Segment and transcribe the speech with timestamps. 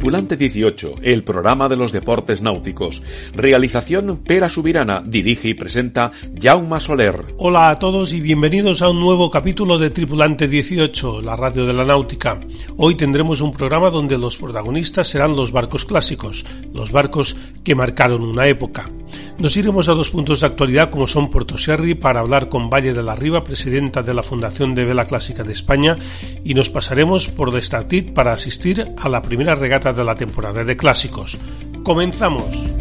[0.00, 3.02] Tripulante 18, el programa de los deportes náuticos.
[3.34, 6.10] Realización Pera Subirana, dirige y presenta
[6.40, 7.34] Jaume Soler.
[7.36, 11.74] Hola a todos y bienvenidos a un nuevo capítulo de Tripulante 18, la radio de
[11.74, 12.40] la náutica.
[12.78, 18.22] Hoy tendremos un programa donde los protagonistas serán los barcos clásicos, los barcos que marcaron
[18.22, 18.90] una época.
[19.38, 22.92] Nos iremos a dos puntos de actualidad como son Puerto Sherry para hablar con Valle
[22.92, 25.98] de la Riva, presidenta de la Fundación de Vela Clásica de España,
[26.44, 30.76] y nos pasaremos por Destartit para asistir a la primera regata de la temporada de
[30.76, 31.38] clásicos.
[31.82, 32.74] Comenzamos.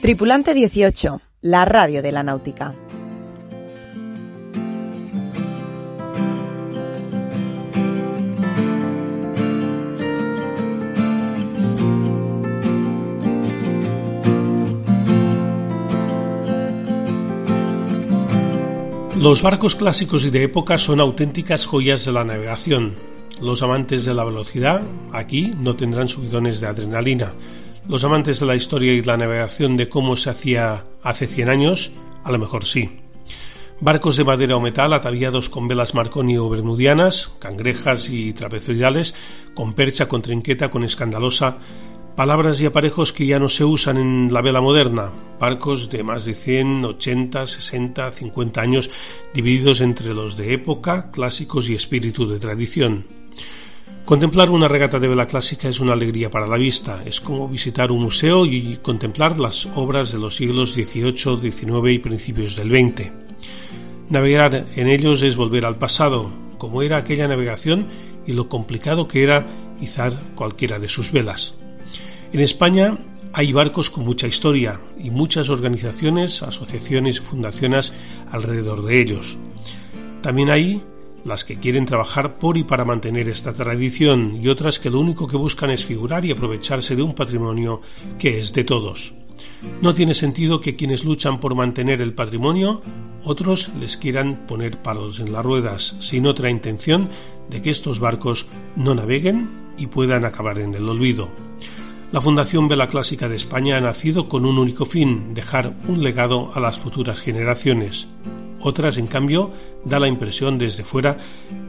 [0.00, 2.74] Tripulante 18, la radio de la náutica.
[19.22, 22.96] Los barcos clásicos y de época son auténticas joyas de la navegación.
[23.40, 27.32] Los amantes de la velocidad aquí no tendrán subidones de adrenalina.
[27.88, 31.92] Los amantes de la historia y la navegación de cómo se hacía hace 100 años,
[32.24, 32.98] a lo mejor sí.
[33.78, 39.14] Barcos de madera o metal ataviados con velas Marconi o bermudianas, cangrejas y trapezoidales,
[39.54, 41.58] con percha, con trinqueta, con escandalosa,
[42.16, 45.10] Palabras y aparejos que ya no se usan en la vela moderna,
[45.40, 48.90] barcos de más de 100, 80, 60, 50 años
[49.32, 53.06] divididos entre los de época, clásicos y espíritu de tradición.
[54.04, 57.90] Contemplar una regata de vela clásica es una alegría para la vista, es como visitar
[57.90, 63.10] un museo y contemplar las obras de los siglos XVIII, XIX y principios del XX.
[64.10, 67.86] Navegar en ellos es volver al pasado, como era aquella navegación
[68.26, 69.46] y lo complicado que era
[69.80, 71.54] izar cualquiera de sus velas.
[72.32, 72.98] En España
[73.34, 77.92] hay barcos con mucha historia y muchas organizaciones, asociaciones y fundaciones
[78.30, 79.36] alrededor de ellos.
[80.22, 80.82] También hay
[81.26, 85.26] las que quieren trabajar por y para mantener esta tradición y otras que lo único
[85.26, 87.82] que buscan es figurar y aprovecharse de un patrimonio
[88.18, 89.12] que es de todos.
[89.82, 92.80] No tiene sentido que quienes luchan por mantener el patrimonio,
[93.24, 97.10] otros les quieran poner palos en las ruedas, sin otra intención
[97.50, 101.51] de que estos barcos no naveguen y puedan acabar en el olvido.
[102.12, 106.50] La Fundación Vela Clásica de España ha nacido con un único fin, dejar un legado
[106.52, 108.06] a las futuras generaciones.
[108.60, 109.50] Otras, en cambio,
[109.86, 111.16] da la impresión desde fuera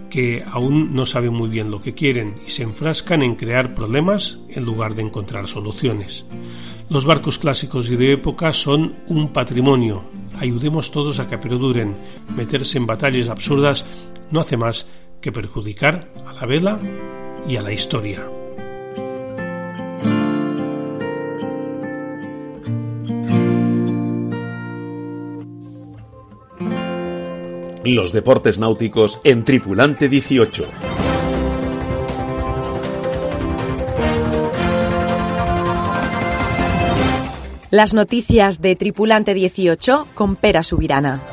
[0.10, 4.40] que aún no saben muy bien lo que quieren y se enfrascan en crear problemas
[4.50, 6.26] en lugar de encontrar soluciones.
[6.90, 10.04] Los barcos clásicos y de época son un patrimonio.
[10.40, 11.96] Ayudemos todos a que perduren.
[12.36, 13.86] Meterse en batallas absurdas
[14.30, 14.88] no hace más
[15.22, 16.80] que perjudicar a la vela
[17.48, 18.28] y a la historia.
[27.86, 30.64] Los deportes náuticos en Tripulante 18.
[37.72, 41.33] Las noticias de Tripulante 18 con Pera Subirana.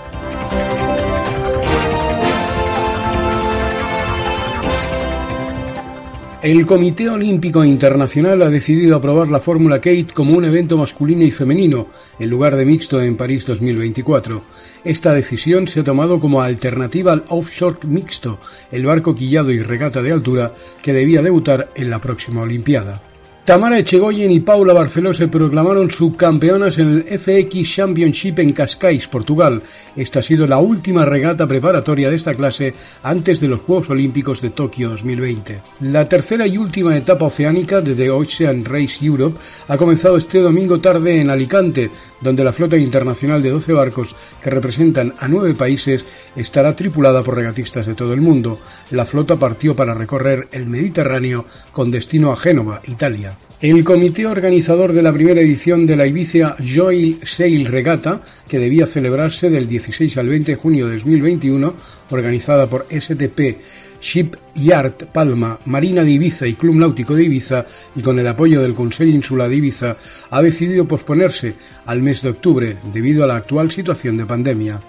[6.42, 11.30] El Comité Olímpico Internacional ha decidido aprobar la Fórmula Kate como un evento masculino y
[11.30, 14.42] femenino, en lugar de mixto en París 2024.
[14.82, 18.40] Esta decisión se ha tomado como alternativa al offshore mixto,
[18.72, 23.09] el barco quillado y regata de altura que debía debutar en la próxima Olimpiada.
[23.50, 29.60] Tamara Echegoyen y Paula Barceló se proclamaron subcampeonas en el FX Championship en Cascais, Portugal.
[29.96, 32.72] Esta ha sido la última regata preparatoria de esta clase
[33.02, 35.62] antes de los Juegos Olímpicos de Tokio 2020.
[35.80, 40.80] La tercera y última etapa oceánica de The Ocean Race Europe ha comenzado este domingo
[40.80, 41.90] tarde en Alicante,
[42.20, 46.04] donde la flota internacional de 12 barcos que representan a nueve países
[46.36, 48.58] estará tripulada por regatistas de todo el mundo.
[48.90, 53.36] La flota partió para recorrer el Mediterráneo con destino a Génova, Italia.
[53.60, 58.86] El comité organizador de la primera edición de la Ibiza Joy Sail Regata, que debía
[58.86, 61.74] celebrarse del 16 al 20 de junio de 2021,
[62.10, 63.58] organizada por STP
[64.00, 68.74] Shipyard Palma, Marina de Ibiza y Club Náutico de Ibiza y con el apoyo del
[68.74, 69.96] Consejo Insular de Ibiza,
[70.30, 71.54] ha decidido posponerse
[71.86, 74.80] al mes de octubre debido a la actual situación de pandemia.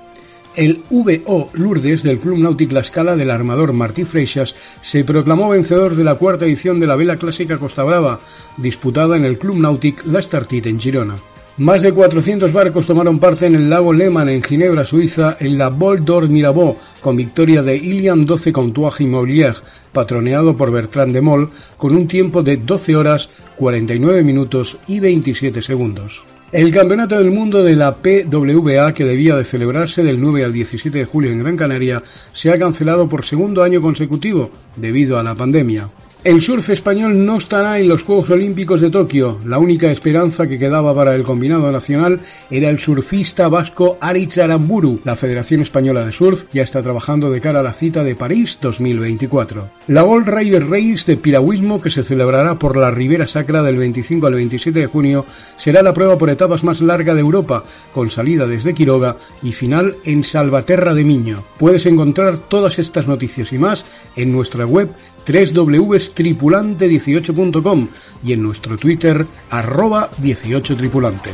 [0.55, 5.95] El VO Lourdes del Club Náutico La Scala del armador Martí Freixas se proclamó vencedor
[5.95, 8.19] de la cuarta edición de la vela clásica Costa Brava,
[8.57, 11.30] disputada en el Club Náutico La Startit en Girona.
[11.61, 15.69] Más de 400 barcos tomaron parte en el lago Lehmann en Ginebra, Suiza, en la
[15.69, 19.53] Bol d'Or Mirabeau, con victoria de Ilian 12 Contois Immobilier,
[19.91, 25.61] patroneado por Bertrand de Moll, con un tiempo de 12 horas, 49 minutos y 27
[25.61, 26.23] segundos.
[26.51, 30.97] El Campeonato del Mundo de la PWA, que debía de celebrarse del 9 al 17
[30.97, 32.01] de julio en Gran Canaria,
[32.33, 35.89] se ha cancelado por segundo año consecutivo debido a la pandemia.
[36.23, 39.39] El surf español no estará en los Juegos Olímpicos de Tokio.
[39.43, 42.19] La única esperanza que quedaba para el combinado nacional
[42.51, 44.99] era el surfista vasco Aritz Aramburu.
[45.03, 48.59] La Federación Española de Surf ya está trabajando de cara a la cita de París
[48.61, 49.67] 2024.
[49.87, 54.27] La All River Race de piragüismo que se celebrará por la Ribera Sacra del 25
[54.27, 55.25] al 27 de junio
[55.57, 57.63] será la prueba por etapas más larga de Europa,
[57.95, 61.43] con salida desde Quiroga y final en Salvaterra de Miño.
[61.57, 63.85] Puedes encontrar todas estas noticias y más
[64.15, 64.91] en nuestra web
[65.25, 67.87] www.tripulante18.com
[68.23, 71.31] y en nuestro Twitter arroba 18tripulante.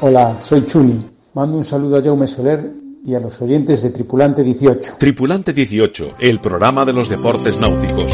[0.00, 1.04] Hola, soy Chuni.
[1.34, 4.96] Mando un saludo a Jaume Soler y a los oyentes de Tripulante 18.
[4.98, 8.12] Tripulante 18, el programa de los deportes náuticos.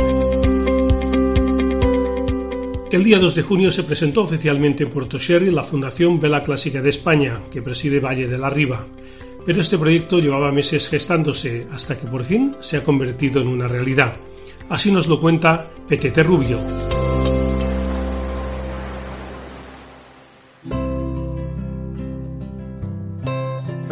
[2.92, 6.80] El día 2 de junio se presentó oficialmente en Puerto Sherry la Fundación Vela Clásica
[6.80, 8.86] de España, que preside Valle de la Riva.
[9.44, 13.66] Pero este proyecto llevaba meses gestándose hasta que por fin se ha convertido en una
[13.66, 14.14] realidad.
[14.68, 16.93] Así nos lo cuenta Petete Rubio.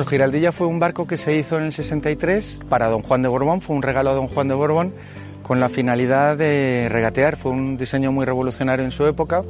[0.02, 3.28] El Giraldilla fue un barco que se hizo en el 63 para don Juan de
[3.28, 4.90] Borbón, fue un regalo a don Juan de Borbón
[5.44, 9.44] con la finalidad de regatear, fue un diseño muy revolucionario en su época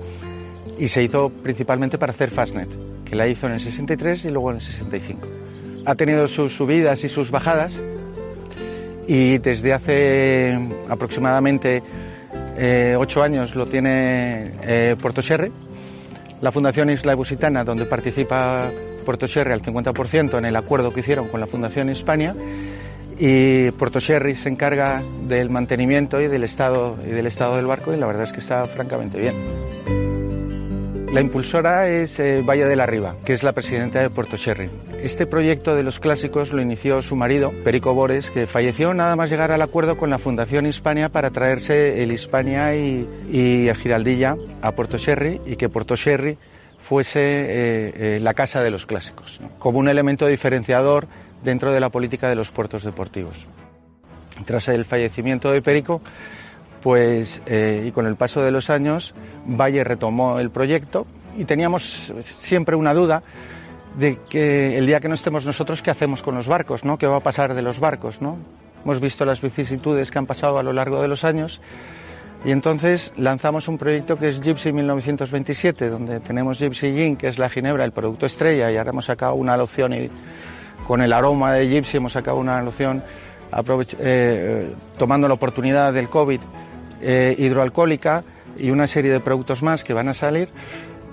[0.79, 2.69] y se hizo principalmente para hacer Fastnet,
[3.03, 5.27] que la hizo en el 63 y luego en el 65.
[5.87, 7.83] Ha tenido sus subidas y sus bajadas
[9.09, 11.83] y desde hace aproximadamente
[12.59, 15.51] eh, ocho años lo tiene eh, Puerto Sherry,
[16.43, 18.71] la Fundación Isla Busitana, donde participa
[19.03, 22.35] Puerto Sherry al 50% en el acuerdo que hicieron con la Fundación Hispania
[23.19, 27.93] y Puerto Sherry se encarga del mantenimiento y del estado y del estado del barco
[27.93, 29.83] y la verdad es que está francamente bien.
[31.13, 34.71] La impulsora es eh, Valle de la Riva, que es la presidenta de Puerto Sherry.
[35.03, 39.29] Este proyecto de los clásicos lo inició su marido, Perico Bores, que falleció nada más
[39.29, 44.73] llegar al acuerdo con la Fundación Hispania para traerse el Hispania y, el Giraldilla a
[44.73, 46.39] Puerto Sherry y que Puerto Sherry
[46.83, 51.07] fuese eh, eh, la casa de los clásicos, como un elemento diferenciador
[51.43, 53.47] dentro de la política de los puertos deportivos.
[54.45, 56.01] Tras el fallecimiento de Perico,
[56.83, 59.15] pues, eh, y con el paso de los años,
[59.47, 61.07] Valle retomó el proyecto
[61.39, 63.23] y teníamos siempre una duda
[63.97, 66.85] de que el día que no estemos nosotros, ¿qué hacemos con los barcos?
[66.85, 66.99] ¿no?
[66.99, 68.21] ¿Qué va a pasar de los barcos?
[68.21, 68.39] ¿no?
[68.85, 71.61] Hemos visto las vicisitudes que han pasado a lo largo de los años
[72.45, 77.39] y entonces lanzamos un proyecto que es Gypsy 1927, donde tenemos Gypsy Gin, que es
[77.39, 79.95] la ginebra, el producto estrella, y ahora hemos sacado una loción
[80.87, 83.05] con el aroma de Gypsy hemos sacado una loción
[83.99, 86.41] eh, tomando la oportunidad del COVID
[87.01, 88.25] eh, hidroalcohólica
[88.59, 90.49] y una serie de productos más que van a salir,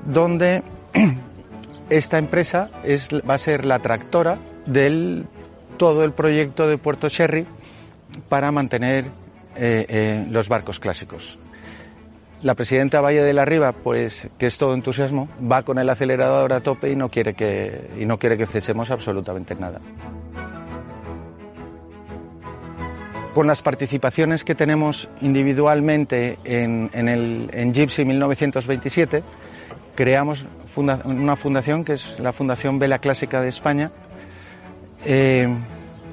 [0.05, 0.63] donde
[1.89, 5.27] esta empresa es, va a ser la tractora del
[5.77, 7.45] todo el proyecto de Puerto Sherry
[8.27, 9.05] para mantener
[9.59, 11.37] eh, los barcos clásicos.
[12.41, 16.53] La presidenta Valle de la Riva, pues que es todo entusiasmo, va con el acelerador
[16.53, 19.81] a tope y no quiere que, y no quiere que cesemos absolutamente nada.
[23.33, 29.21] Con las participaciones que tenemos individualmente en, en Gypsy 1927,
[29.95, 30.45] creamos
[30.77, 33.91] una fundación que es la Fundación Vela Clásica de España,
[35.05, 35.47] eh,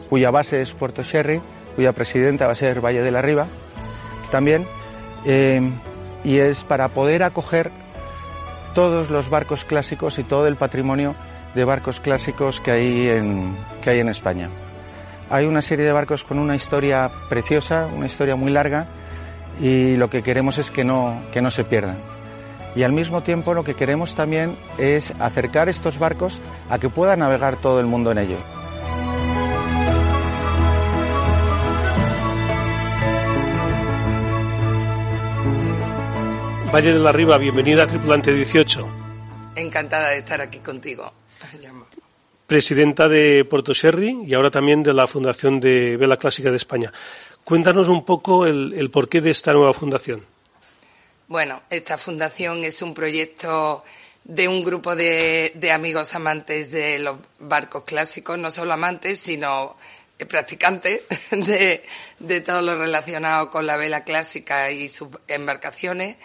[0.08, 1.40] cuya base es Puerto Sherry
[1.76, 3.46] cuya presidenta va a ser Valle de la Riva
[4.30, 4.66] también,
[5.24, 5.60] eh,
[6.24, 7.70] y es para poder acoger
[8.74, 11.14] todos los barcos clásicos y todo el patrimonio
[11.54, 14.48] de barcos clásicos que hay en, que hay en España.
[15.30, 18.86] Hay una serie de barcos con una historia preciosa, una historia muy larga,
[19.60, 21.96] y lo que queremos es que no, que no se pierdan.
[22.74, 27.16] Y al mismo tiempo lo que queremos también es acercar estos barcos a que pueda
[27.16, 28.40] navegar todo el mundo en ellos.
[36.76, 38.86] Valle de la Riva, bienvenida a Tripulante 18.
[39.56, 41.10] Encantada de estar aquí contigo.
[42.46, 46.92] Presidenta de Puerto Sherry y ahora también de la Fundación de Vela Clásica de España.
[47.44, 50.22] Cuéntanos un poco el, porqué de esta nueva fundación.
[51.28, 53.82] Bueno, esta fundación es un proyecto
[54.24, 59.78] de un grupo de, amigos amantes de los barcos clásicos, no solo amantes, sino
[60.28, 61.82] practicante de,
[62.18, 66.16] de todo lo relacionado con la vela clásica y sus embarcaciones.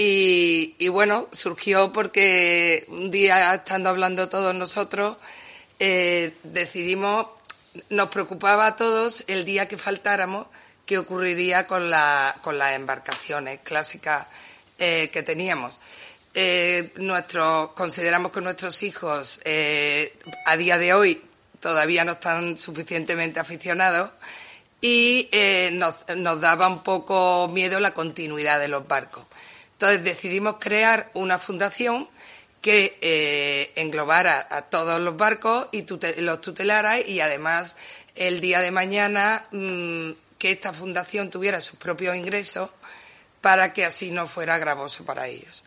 [0.00, 5.16] Y, bueno, surgió porque un día, estando hablando todos nosotros,
[5.80, 7.26] eh, decidimos,
[7.90, 10.46] nos preocupaba a todos el día que faltáramos
[10.86, 14.28] qué ocurriría con, la, con las embarcaciones clásicas
[14.78, 15.80] eh, que teníamos.
[16.32, 16.92] Eh,
[17.74, 19.40] consideramos que nuestros hijos
[20.46, 21.20] a día de hoy
[21.58, 24.10] todavía no están suficientemente aficionados
[24.80, 25.28] y
[25.72, 29.24] nos, nos, daba un poco miedo la continuidad de los barcos.
[29.78, 32.08] Entonces decidimos crear una fundación
[32.60, 35.86] que eh, englobara a todos los barcos y
[36.20, 37.76] los tutelara y además
[38.16, 42.70] el día de mañana mmm, que esta fundación tuviera sus propios ingresos
[43.40, 45.62] para que así no fuera gravoso para ellos.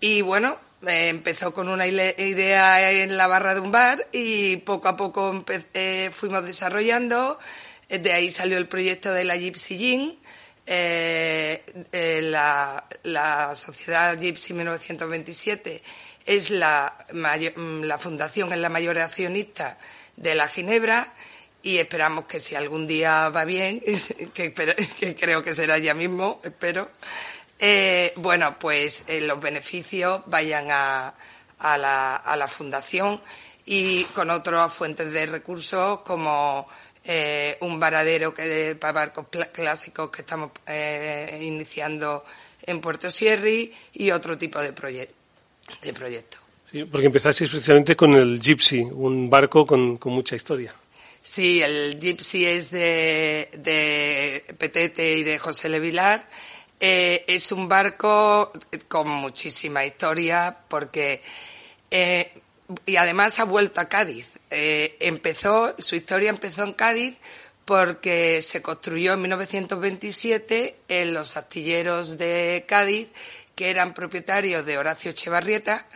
[0.00, 0.56] Y bueno,
[0.86, 5.44] eh, empezó con una idea en la barra de un bar y poco a poco
[5.74, 7.38] eh, fuimos desarrollando.
[7.90, 10.18] De ahí salió el proyecto de la Gypsy Gin,
[10.66, 15.82] eh, eh, la, la, Sociedad Gypsy 1927
[16.24, 19.78] es la, la fundación, es la mayor accionista
[20.16, 21.12] de la Ginebra
[21.62, 23.80] y esperamos que si algún día va bien,
[24.34, 26.90] que, creo que será ya mismo, espero,
[27.58, 31.14] eh, bueno, pues los beneficios vayan a,
[31.58, 33.20] a, la, a la fundación
[33.64, 36.66] y con otras fuentes de recursos como
[37.04, 42.24] eh, un varadero que, para barcos clásicos que estamos eh, iniciando
[42.64, 45.14] en Puerto Sierri y otro tipo de, proyecto,
[45.82, 46.40] de proyectos.
[46.70, 50.74] Sí, porque empezaste especialmente con el Gypsy, un barco con, con mucha historia.
[51.20, 56.26] Sí, el Gypsy es de, de Petete y de José Levilar.
[56.80, 58.50] Eh, es un barco
[58.88, 61.20] con muchísima historia porque
[61.90, 62.32] eh,
[62.86, 64.26] y además ha vuelto a Cádiz.
[64.54, 67.14] Eh, empezó, su historia empezó en Cádiz
[67.64, 73.08] porque se construyó en 1927 en los astilleros de Cádiz,
[73.54, 75.86] que eran propietarios de Horacio Echevarrieta.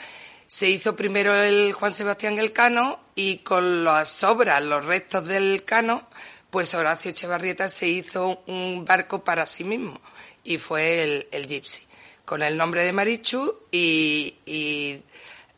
[0.47, 6.09] Se hizo primero el Juan Sebastián Elcano y con las sobras, los restos del Cano,
[6.49, 10.01] pues Horacio Echevarrieta se hizo un barco para sí mismo
[10.45, 11.83] y fue el, el Gypsy,
[12.25, 15.03] con el nombre de Marichu y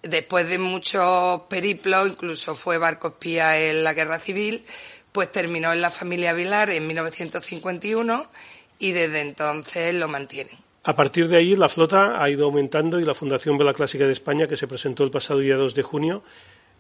[0.08, 4.64] después de muchos periplos, incluso fue barco espía en la guerra civil,
[5.12, 8.30] pues terminó en la familia Vilar en 1951
[8.78, 10.56] y desde entonces lo mantienen.
[10.84, 14.12] A partir de ahí la flota ha ido aumentando y la Fundación Vela Clásica de
[14.12, 16.22] España, que se presentó el pasado día 2 de junio,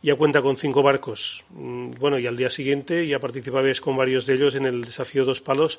[0.02, 1.44] ya cuenta con cinco barcos.
[1.50, 5.24] Mm, bueno, y al día siguiente ya participabais con varios de ellos en el desafío
[5.24, 5.78] Dos Palos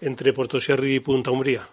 [0.00, 1.68] entre Puerto Sierra y Punta Umbría.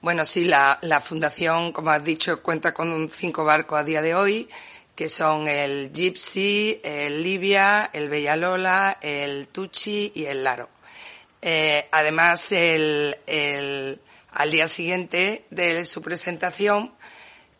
[0.00, 4.14] Bueno, sí, la, la, fundación, como has dicho, cuenta con cinco barcos a día de
[4.14, 4.48] hoy,
[4.94, 10.68] que son el Gypsy, el Libia, el Bellalola, el Tucci y el Laro.
[11.42, 14.00] Eh, además, el, el,
[14.32, 16.92] al día siguiente de su presentación,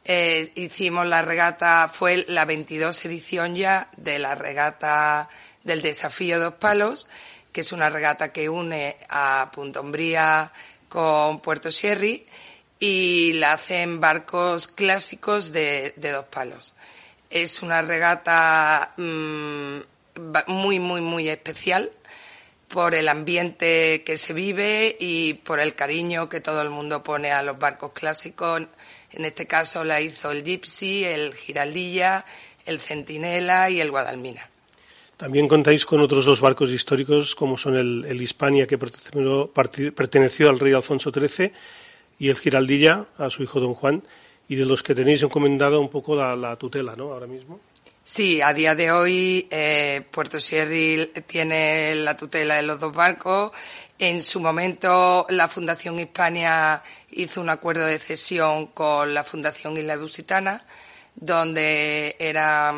[0.05, 5.29] eh, hicimos la regata, fue la 22 edición ya de la regata
[5.65, 7.09] del Desafío Dos Palos,
[7.53, 10.53] que es una regata que une a Punta Umbría
[10.97, 12.25] con Puerto Sierri
[12.81, 16.73] y la hacen barcos clásicos de, dos palos.
[17.29, 19.81] Es una regata mmm,
[20.47, 21.93] muy, muy, muy especial
[22.69, 27.31] por el ambiente que se vive y por el cariño que todo el mundo pone
[27.31, 28.63] a los barcos clásicos.
[29.13, 32.25] En este caso la hizo el Gypsy, el Giraldilla,
[32.65, 34.49] el Centinela y el Guadalmina.
[35.17, 40.61] También contáis con otros dos barcos históricos, como son el, el Hispania, que perteneció, al
[40.61, 41.53] rey Alfonso XIII,
[42.19, 44.03] y el Giraldilla, a su hijo don Juan,
[44.49, 47.13] y de los que tenéis encomendado un poco la, la tutela, ¿no?
[47.13, 47.61] Ahora mismo.
[48.09, 53.51] Sí, a día de hoy eh, Puerto Sierra tiene la tutela de los dos barcos.
[53.99, 59.97] En su momento la Fundación Hispania hizo un acuerdo de cesión con la Fundación Isla
[59.97, 60.65] Lusitana,
[61.17, 62.75] donde era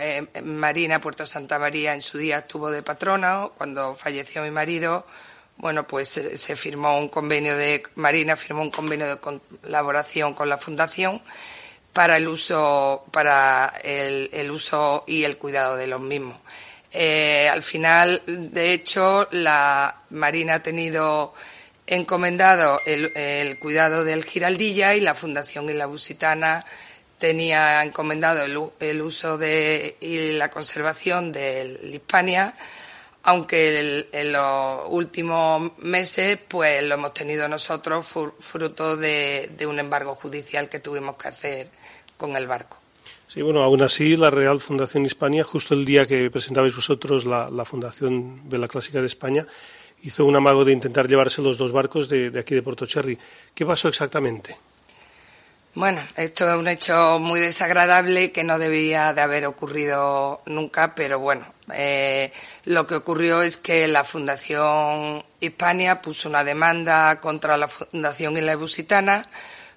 [0.00, 3.48] eh, Marina Puerto Santa María en su día estuvo de patrona.
[3.58, 5.06] Cuando falleció mi marido,
[5.56, 10.48] bueno, pues se, se firmó un convenio de Marina firmó un convenio de colaboración con
[10.48, 11.20] la Fundación
[11.92, 16.38] para el uso, para el, el uso y el cuidado de los mismos.
[16.92, 21.34] Eh, al final, de hecho, la Marina ha tenido
[21.86, 26.64] encomendado el, el, cuidado del Giraldilla y la Fundación y la Busitana
[27.20, 32.56] tenía encomendado el, el uso de, y la conservación del Hispania,
[33.22, 38.06] aunque el, en los últimos meses pues lo hemos tenido nosotros
[38.40, 41.70] fruto de, un embargo judicial que tuvimos que hacer
[42.16, 42.78] con el barco.
[43.28, 47.48] Sí, bueno, aún así la Real Fundación Hispania, justo el día que presentabais vosotros la,
[47.48, 49.46] la Fundación de la Clásica de España,
[50.02, 53.18] hizo un amago de intentar llevarse los dos barcos de, aquí de Puerto Cherry.
[53.54, 54.56] ¿Qué pasó exactamente?
[55.74, 61.20] Bueno, esto es un hecho muy desagradable que no debía de haber ocurrido nunca, pero
[61.20, 62.32] bueno, eh,
[62.64, 68.56] lo que ocurrió es que la Fundación Hispania puso una demanda contra la Fundación Isla
[68.56, 69.28] Busitana.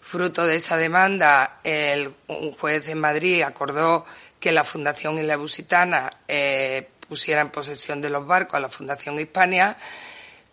[0.01, 4.07] Fruto de esa demanda, el, un juez en Madrid acordó
[4.39, 9.19] que la Fundación Isla Busitana eh, pusiera en posesión de los barcos a la Fundación
[9.19, 9.77] Hispania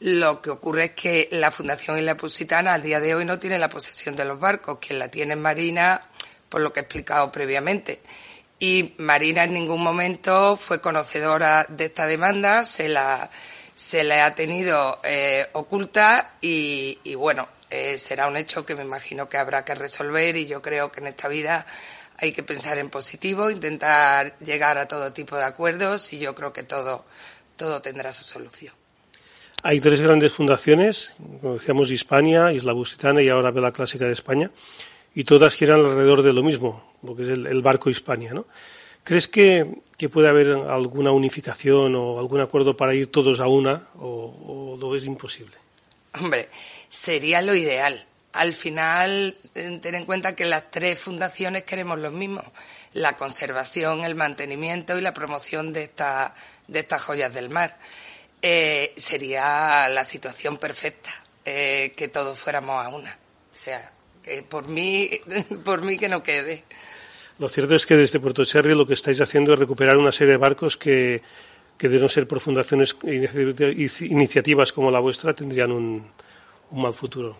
[0.00, 3.58] lo que ocurre es que la Fundación Isla Pusitana al día de hoy no tiene
[3.58, 6.08] la posesión de los barcos, quien la tiene en Marina,
[6.48, 8.00] por lo que he explicado previamente.
[8.58, 13.30] Y Marina en ningún momento fue conocedora de esta demanda, se la,
[13.74, 19.28] se le ha tenido eh, oculta y, bueno, eh, será un hecho que me imagino
[19.28, 21.66] que habrá que resolver y yo creo que en esta vida
[22.16, 26.52] hay que pensar en positivo, intentar llegar a todo tipo de acuerdos y yo creo
[26.54, 27.04] que todo,
[27.56, 28.79] todo tendrá su solución.
[29.62, 34.50] Hay tres grandes fundaciones, como decíamos, Hispania, Isla Busitana y ahora Vela Clásica de España,
[35.14, 38.46] y todas giran alrededor de lo mismo, lo que es el, barco Hispania, ¿no?
[39.04, 39.66] ¿Crees que,
[40.10, 45.56] puede haber alguna unificación o algún acuerdo para ir todos a una o, es imposible?
[46.18, 46.48] Hombre,
[46.88, 48.06] sería lo ideal.
[48.32, 52.42] Al final, ten en cuenta que las tres fundaciones queremos lo mismo,
[52.94, 56.34] la conservación, el mantenimiento y la promoción de, esta,
[56.66, 57.76] de estas joyas del mar
[58.42, 61.10] eh, sería la situación perfecta,
[61.44, 63.18] eh, que todos fuéramos a una.
[63.52, 63.92] O sea,
[64.22, 65.10] que por mí,
[65.64, 66.64] por mí que no quede.
[67.38, 70.32] Lo cierto es que desde Puerto Cherry lo que estáis haciendo es recuperar una serie
[70.32, 71.22] de barcos que,
[71.78, 76.10] que de no ser por fundaciones iniciativas como la vuestra, tendrían un,
[76.70, 77.38] un mal futuro.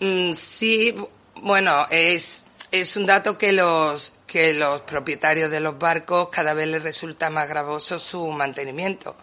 [0.00, 0.94] Mm, sí,
[1.36, 6.68] bueno, es, es un dato que los, que los propietarios de los barcos cada vez
[6.68, 9.16] les resulta más gravoso su mantenimiento.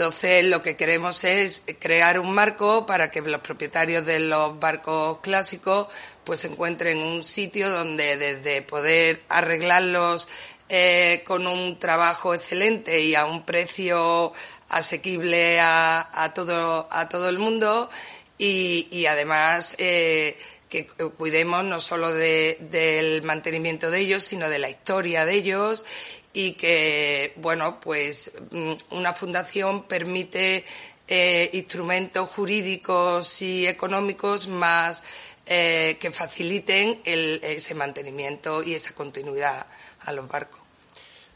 [0.00, 5.18] Entonces, lo que queremos es crear un marco para que los propietarios de los barcos
[5.20, 5.88] clásicos
[6.24, 10.26] pues encuentren un sitio donde desde poder arreglarlos
[10.70, 14.32] eh, con un trabajo excelente y a un precio
[14.70, 17.90] asequible a, todo, a todo el mundo
[18.38, 20.38] y, además eh,
[20.70, 25.84] que cuidemos no solo del mantenimiento de ellos, sino de la historia de ellos
[26.32, 30.64] y que, bueno, pues mm, una fundación permite
[31.08, 35.02] eh, instrumentos jurídicos y económicos más
[35.46, 39.66] eh, que faciliten ese mantenimiento y esa continuidad
[40.02, 40.60] a los barcos.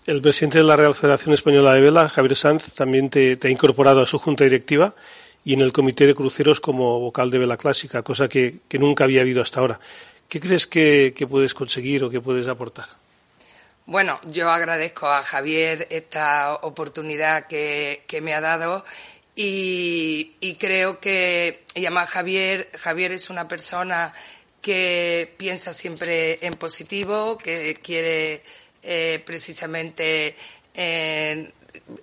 [0.07, 4.03] El presidente de la Real Federación Española de Vela, Javier Sanz, también te, ha incorporado
[4.03, 4.95] a su junta directiva
[5.45, 9.23] y en el comité de cruceros como vocal de Vela Clásica, cosa que, nunca había
[9.23, 9.81] habido hasta ahora.
[10.29, 13.04] ¿Qué crees que puedes conseguir o que puedes aportar?
[13.87, 18.83] Bueno, yo agradezco a Javier esta oportunidad que, me ha dado
[19.37, 24.15] y, creo que, y además Javier, Javier es una persona
[24.63, 28.43] que piensa siempre en positivo, que quiere
[28.83, 30.35] eh, precisamente
[30.73, 31.53] eh,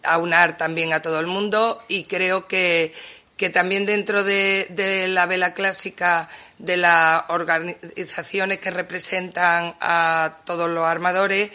[0.04, 2.94] aunar también a todo el mundo y creo que,
[3.42, 10.86] que también dentro de, la vela clásica de las organizaciones que representan a todos los
[10.86, 11.50] armadores,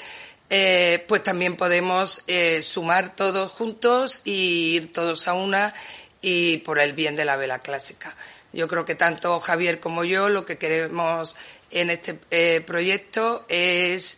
[0.51, 5.75] eh, pues también podemos eh, sumar todos juntos y ir todos a una
[6.21, 8.17] y por el bien de la vela clásica.
[8.53, 11.37] Yo creo que tanto Javier como yo lo que queremos
[11.71, 14.17] en este eh, proyecto es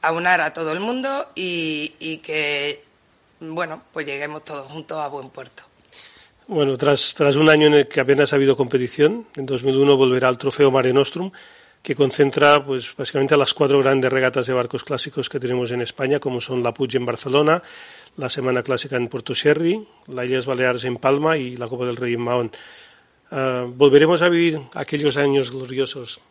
[0.00, 2.84] aunar a todo el mundo y, y que,
[3.40, 5.67] bueno, pues lleguemos todos juntos a buen puerto.
[6.48, 10.28] Bueno, tras, tras un año en el que apenas ha habido competición, en 2001 volverá
[10.28, 11.30] al trofeo Mare Nostrum,
[11.82, 16.18] que concentra pues básicamente las cuatro grandes regatas de barcos clásicos que tenemos en España,
[16.18, 17.62] como son la Puig en Barcelona,
[18.16, 21.96] la Semana Clásica en Puerto Sherry, la Islas Baleares en Palma y la Copa del
[21.96, 22.50] Rey en Mahón.
[23.30, 26.22] Ah, volveremos a vivir aquellos años gloriosos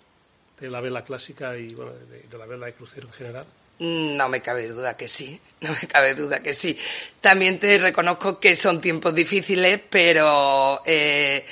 [0.59, 3.45] de la vela clásica y bueno, de la vela de crucero en general.
[3.79, 6.77] No me cabe duda que sí, no me cabe duda que sí.
[7.21, 11.45] También te reconozco que son tiempos difíciles, pero eh,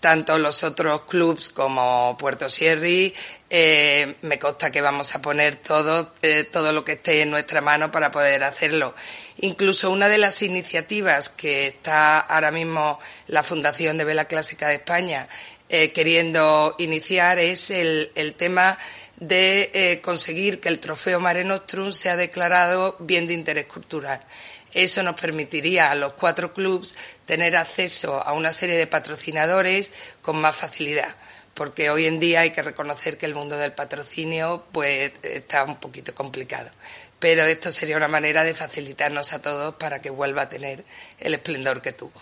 [0.00, 3.14] tanto los otros clubs como Puerto Sierri,
[3.50, 7.60] eh, me consta que vamos a poner todo, eh, todo lo que esté en nuestra
[7.60, 8.94] mano para poder hacerlo.
[9.38, 14.76] Incluso una de las iniciativas que está ahora mismo la Fundación de Vela Clásica de
[14.76, 15.28] España
[15.68, 18.78] queriendo iniciar es el, el tema
[19.20, 24.22] de eh, conseguir que el trofeo Mare Nostrum sea declarado bien de interés cultural.
[24.72, 30.36] Eso nos permitiría a los cuatro clubes tener acceso a una serie de patrocinadores con
[30.40, 31.16] más facilidad.
[31.54, 35.74] porque hoy en día hay que reconocer que el mundo del patrocinio pues está un
[35.80, 36.70] poquito complicado.
[37.18, 40.84] Pero esto sería una manera de facilitarnos a todos para que vuelva a tener
[41.18, 42.12] el esplendor que tuvo.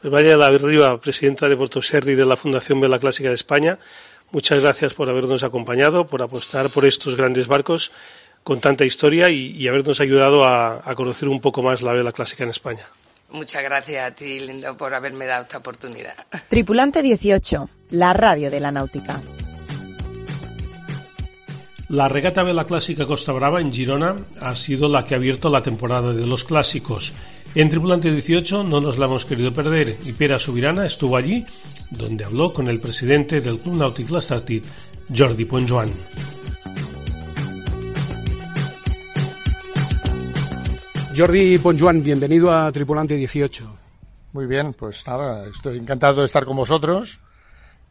[0.00, 3.80] Pues María David Riva, presidenta de Puerto Serri de la Fundación Vela Clásica de España,
[4.32, 7.92] muchas gracias por habernos acompañado, por apostar por estos grandes barcos
[8.42, 12.44] con tanta historia y, habernos ayudado a, a, conocer un poco más la vela clásica
[12.44, 12.86] en España.
[13.30, 16.14] Muchas gracias a ti, Lindo, por haberme dado esta oportunidad.
[16.48, 19.20] Tripulante 18, la radio de la náutica.
[21.90, 25.64] La regata Vela Clásica Costa Brava en Girona ha sido la que ha abierto la
[25.64, 27.12] temporada de los clásicos.
[27.56, 31.44] En Tripulante 18 no nos la hemos querido perder y Pera Subirana estuvo allí,
[31.90, 34.64] donde habló con el presidente del Club Náutico Lastartit,
[35.14, 35.90] Jordi Ponjoan.
[41.16, 43.76] Jordi Ponjuan, bienvenido a Tripulante 18.
[44.32, 47.18] Muy bien, pues nada, estoy encantado de estar con vosotros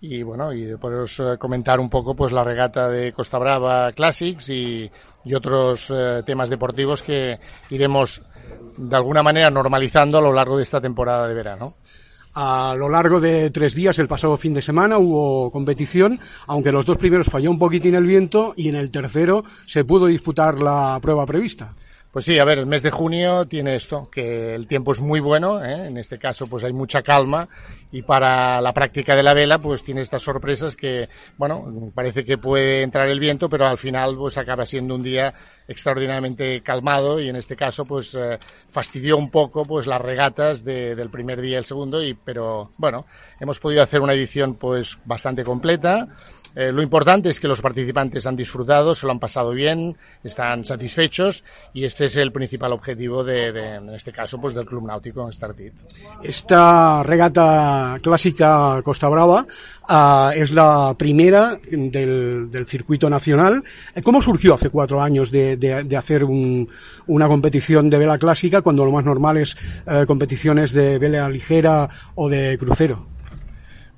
[0.02, 3.92] y bueno, y de poderos eh, comentar un poco pues la regata de Costa Brava
[3.92, 4.90] Classics y,
[5.26, 7.38] y otros eh, temas deportivos que
[7.70, 8.22] iremos
[8.78, 11.76] de alguna manera normalizando a lo largo de esta temporada de verano.
[12.34, 16.86] A lo largo de tres días, el pasado fin de semana, hubo competición, aunque los
[16.86, 21.00] dos primeros falló un poquitín el viento y en el tercero se pudo disputar la
[21.02, 21.76] prueba prevista.
[22.12, 25.20] Pues sí, a ver, el mes de junio tiene esto, que el tiempo es muy
[25.20, 25.90] bueno, ¿eh?
[25.90, 27.48] en este caso pues hay mucha calma
[27.92, 32.40] y para la práctica de la vela pues tiene estas sorpresas que, bueno, parece que
[32.40, 35.36] puede entrar el viento, pero al final pues acaba siendo un día
[35.68, 40.96] extraordinariamente calmado y en este caso pues eh, fastidió un poco pues las regatas de,
[40.96, 43.06] del primer día y el segundo, y, pero bueno,
[43.40, 46.08] hemos podido hacer una edición pues bastante completa.
[46.60, 49.96] Eh, lo importante es que los participantes han disfrutado, se lo han pasado bien,
[50.26, 54.66] están satisfechos y este es el principal objetivo de, de en este caso, pues del
[54.66, 55.74] Club Náutico Startit.
[56.22, 59.46] Esta regata clásica Costa Brava
[59.88, 63.64] uh, es la primera del, del, circuito nacional.
[64.04, 66.68] ¿Cómo surgió hace cuatro años de, de, de hacer un,
[67.08, 69.56] una competición de vela clásica cuando lo más normal es
[69.88, 73.08] uh, competiciones de vela ligera o de crucero?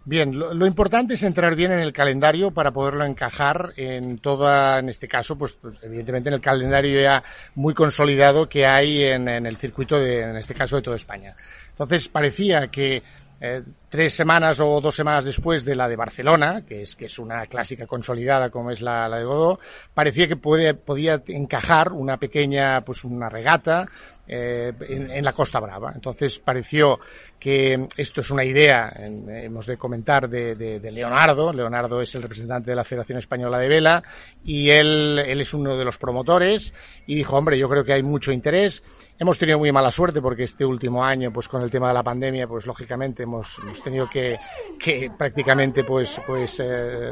[0.04, 4.90] Bien, lo, importante es entrar bien en el calendario para poderlo encajar en toda, en
[4.90, 9.58] este caso, pues evidentemente en el calendario ya muy consolidado que hay en, en el
[9.58, 11.36] circuito de, en este caso de toda España.
[11.70, 13.04] Entonces parecía que
[13.44, 17.18] eh, tres semanas o dos semanas después de la de Barcelona, que es, que es
[17.18, 19.60] una clásica consolidada como es la, la de Godó,
[19.96, 23.88] parecía que puede, podía encajar una pequeña, pues una regata
[24.34, 25.92] eh, en, la Costa Brava.
[25.94, 27.02] Entonces pareció
[27.38, 31.52] que esto es una idea, hemos de comentar, de, Leonardo.
[31.52, 34.02] Leonardo es el representante de la Federación Española de Vela
[34.46, 36.74] y él, él es uno de los promotores
[37.06, 38.82] y dijo, hombre, yo creo que hay mucho interés.
[39.20, 42.04] Hemos tenido muy mala suerte porque este último año, pues con el tema de la
[42.04, 44.40] pandemia, pues lógicamente hemos, hemos tenido que,
[44.80, 47.12] que prácticamente, pues, pues, eh,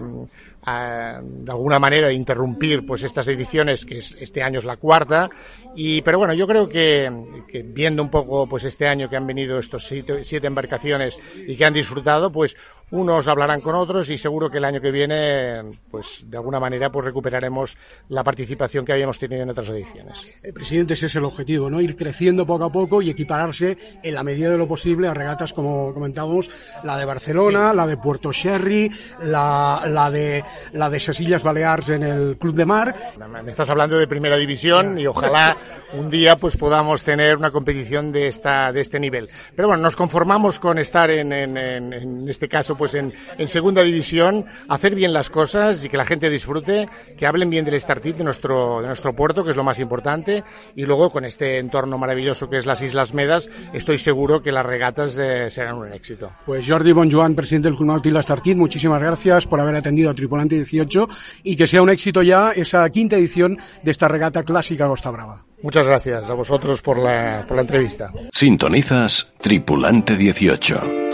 [0.70, 5.30] a, de alguna manera interrumpir pues estas ediciones que es, este año es la cuarta.
[5.76, 7.12] Y pero bueno yo creo que,
[7.48, 11.56] que, viendo un poco pues este año que han venido estos siete, siete embarcaciones y
[11.56, 12.56] que han disfrutado pues
[12.91, 16.91] unos hablarán con otros y seguro que el año que viene, pues de alguna manera,
[16.91, 17.78] pues recuperaremos
[18.10, 20.39] la participación que habíamos tenido en otras ediciones.
[20.41, 21.82] El presidente, ese es el objetivo, ¿no?
[21.82, 25.54] Ir creciendo poco a poco y equipararse en la medida de lo posible a regatas
[25.54, 26.49] como comentábamos,
[26.84, 27.78] la de Barcelona, sí.
[27.78, 28.91] la de Puerto Sherry,
[29.23, 32.95] la, la de la de Sesillas Baleares en el Club de Mar.
[33.43, 35.56] Me estás hablando de primera división y ojalá
[35.93, 39.30] un día pues podamos tener una competición de esta de este nivel.
[39.56, 43.84] Pero bueno, nos conformamos con estar en, en, en este caso pues en, en, segunda
[43.84, 46.88] división, hacer bien las cosas y que la gente disfrute,
[47.18, 50.46] que hablen bien del Startit de nuestro, de nuestro puerto, que es lo más importante,
[50.78, 54.65] y luego con este entorno maravilloso que es las Islas Medas, estoy seguro que las
[54.65, 56.32] regatas eh, serán un éxito.
[56.46, 60.56] Pues Jordi Bonjoan, presidente del Club Nautil Startit, muchísimas gracias por haber atendido a Tripulante
[60.56, 61.10] 18
[61.44, 65.44] y que sea un éxito ya esa quinta edición de esta regata clásica Costa Brava.
[65.62, 68.12] Muchas gracias a vosotros por la, por la entrevista.
[68.32, 71.09] Sintonizas Tripulante 18.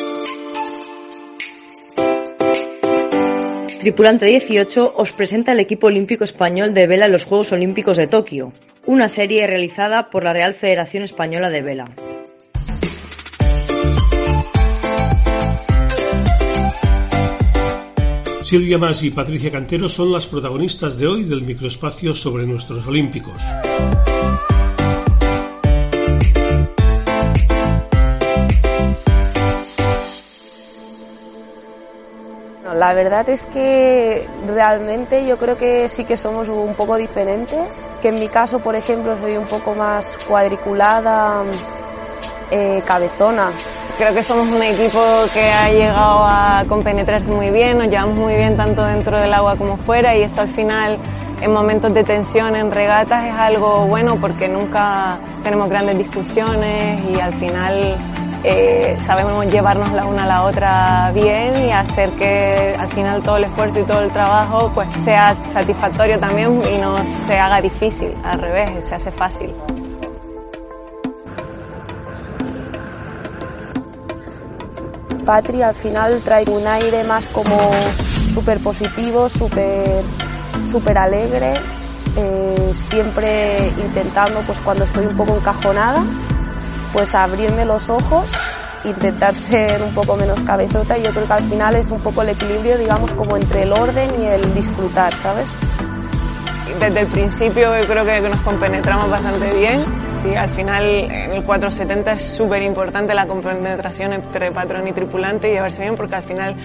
[3.86, 8.08] Tripulante 18 os presenta el equipo olímpico español de vela en los Juegos Olímpicos de
[8.08, 8.52] Tokio,
[8.88, 11.86] una serie realizada por la Real Federación Española de Vela.
[18.41, 23.39] Silvia Mas y Patricia Cantero son las protagonistas de hoy del microespacio sobre nuestros olímpicos.
[32.75, 38.09] La verdad es que realmente yo creo que sí que somos un poco diferentes, que
[38.09, 41.43] en mi caso, por ejemplo, soy un poco más cuadriculada,
[42.51, 43.51] eh, cabezona,
[43.97, 44.99] Creo que somos un equipo
[45.33, 49.55] que ha llegado a compenetrarse muy bien, nos llevamos muy bien tanto dentro del agua
[49.55, 50.97] como fuera y eso al final
[51.39, 57.21] en momentos de tensión en regatas es algo bueno porque nunca tenemos grandes discusiones y
[57.21, 57.95] al final
[58.43, 63.38] eh, sabemos llevarnos la una a la otra bien y hacer que al final todo
[63.38, 68.13] el esfuerzo y todo el trabajo pues sea satisfactorio también y no se haga difícil,
[68.24, 69.54] al revés, se hace fácil.
[75.26, 77.58] Patri al final trae un aire más como
[78.34, 80.04] súper positivo, súper
[80.65, 81.54] súper alegre,
[82.17, 86.04] eh, siempre intentando, pues cuando estoy un poco encajonada,
[86.95, 88.31] pues abrirme los ojos,
[88.86, 92.21] intentar ser un poco menos cabezota y yo creo que al final es un poco
[92.21, 95.45] el equilibrio, digamos, como entre el orden y el disfrutar, ¿sabes?
[96.79, 99.84] Desde el principio yo creo que nos compenetramos bastante bien
[100.25, 105.49] y al final en el 470 es súper importante la compenetración entre patrón y tripulante
[105.49, 106.55] y llevarse bien porque al final,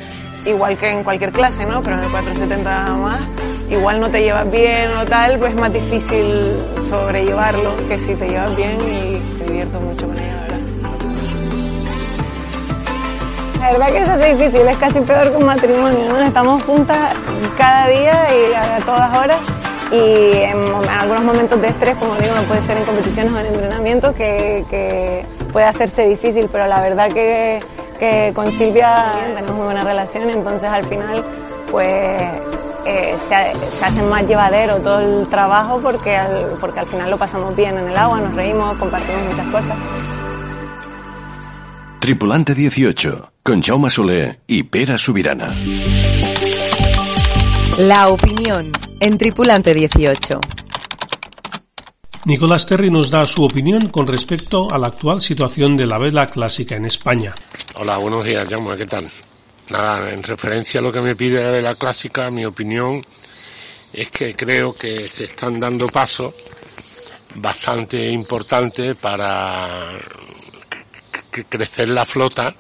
[0.47, 1.83] igual que en cualquier clase, ¿no?
[1.83, 3.21] Pero en el 470 más,
[3.71, 8.29] igual no te llevas bien o tal, pues es más difícil sobrellevarlo que si te
[8.29, 10.59] llevas bien y te divierto mucho con ella, ¿verdad?
[13.61, 16.21] La verdad que eso es difícil, es casi peor que un matrimonio, ¿no?
[16.21, 17.15] Estamos juntas
[17.57, 19.39] cada día y a todas horas
[19.93, 24.15] y en, algunos momentos de estrés, como digo, puede ser en competiciones o en entrenamientos,
[24.17, 27.61] que, que puede hacerse difícil, pero la verdad que,
[27.99, 31.25] que con Silvia tenemos muy buena relación, entonces al final
[31.71, 32.23] pues
[32.87, 37.19] eh, se, se, hace más llevadero todo el trabajo porque al, porque al final lo
[37.19, 39.79] pasamos bien en el agua, nos reímos, compartimos muchas cosas.
[42.01, 45.55] Tripulante 18, con Jaume Soler y Pera Subirana.
[47.79, 50.41] La opinión en Tripulante 18.
[52.25, 56.27] Nicolás Terry nos da su opinión con respecto a la actual situación de la vela
[56.27, 57.35] clásica en España.
[57.77, 59.11] Hola, buenos días, Jaume, ¿qué tal?
[59.71, 63.07] Nada, en referencia a lo que me pide la vela clásica, mi opinión
[63.93, 66.35] es que creo que se están dando pasos
[67.37, 69.93] bastante importantes para
[71.49, 72.53] crecer la flota,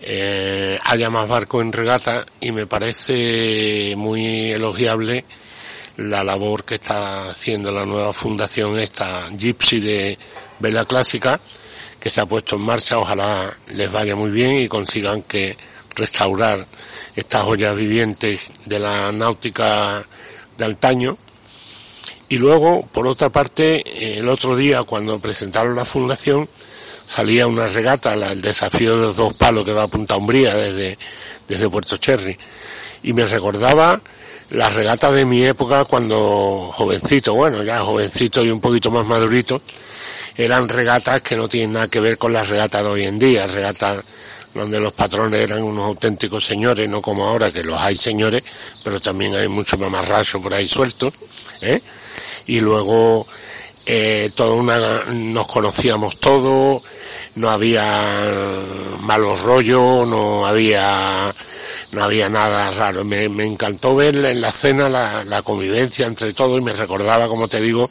[0.00, 5.26] eh, haya más barcos en regata y me parece muy elogiable
[5.98, 10.18] la labor que está haciendo la nueva fundación esta Gypsy de
[10.58, 11.38] Vela Clásica
[12.00, 15.56] que se ha puesto en marcha, ojalá les vaya muy bien y consigan que
[15.98, 16.66] restaurar
[17.14, 20.06] estas joyas vivientes de la náutica
[20.56, 21.18] de antaño.
[22.30, 26.48] Y luego, por otra parte, el otro día cuando presentaron la fundación,
[27.06, 30.98] salía una regata, el desafío de los dos palos que va a Punta Umbría desde,
[31.48, 32.36] desde Puerto Cherry.
[33.02, 34.00] Y me recordaba
[34.50, 39.62] las regatas de mi época cuando jovencito, bueno, ya jovencito y un poquito más madurito,
[40.36, 43.46] eran regatas que no tienen nada que ver con las regatas de hoy en día,
[43.46, 44.04] regatas
[44.58, 48.42] donde los patrones eran unos auténticos señores, no como ahora que los hay señores,
[48.82, 51.12] pero también hay mucho mamarracho por ahí suelto,
[51.60, 51.80] ¿eh?
[52.46, 53.26] Y luego,
[53.86, 56.82] eh, todo una, nos conocíamos todos,
[57.36, 58.04] no había
[59.00, 61.32] malos rollos, no había,
[61.92, 63.04] no había nada raro.
[63.04, 67.46] Me, encantó ver en la cena la, la convivencia entre todos y me recordaba, como
[67.46, 67.88] te digo,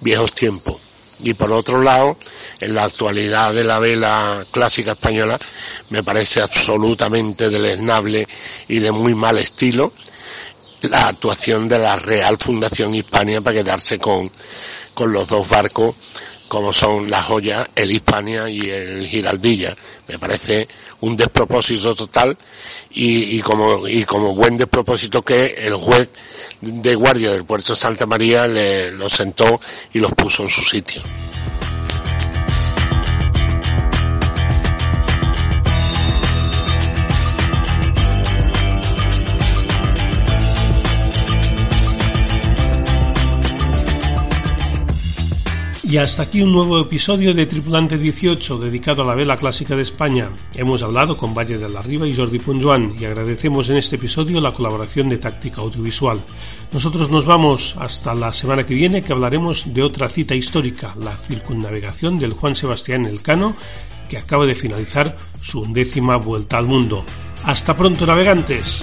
[0.00, 0.91] viejos tiempos.
[1.22, 2.16] Y por otro lado,
[2.60, 5.38] en la actualidad de la vela clásica española,
[5.90, 8.26] me parece absolutamente deleznable
[8.68, 9.92] y de muy mal estilo
[10.82, 14.30] la actuación de la Real Fundación Hispania para quedarse con,
[14.94, 15.94] con los dos barcos
[16.52, 19.74] como son la joya, el Hispania y el Giraldilla.
[20.06, 20.68] Me parece
[21.00, 22.36] un despropósito total
[22.90, 26.10] y, como, como buen despropósito que el juez
[26.60, 29.62] de guardia del puerto de Santa María le, los sentó
[29.94, 31.02] y los puso en su sitio.
[45.92, 49.82] Y hasta aquí un nuevo episodio de Tripulante 18 dedicado a la vela clásica de
[49.82, 50.30] España.
[50.54, 54.40] Hemos hablado con Valle de la Riva y Jordi Ponjuan y agradecemos en este episodio
[54.40, 56.18] la colaboración de Táctica Audiovisual.
[56.72, 61.14] Nosotros nos vamos hasta la semana que viene que hablaremos de otra cita histórica, la
[61.14, 63.54] circunnavegación del Juan Sebastián Elcano
[64.08, 67.04] que acaba de finalizar su undécima vuelta al mundo.
[67.44, 68.82] Hasta pronto navegantes.